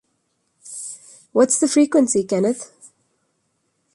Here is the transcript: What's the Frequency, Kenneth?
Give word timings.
What's 1.31 1.59
the 1.59 1.67
Frequency, 1.67 2.23
Kenneth? 2.23 2.71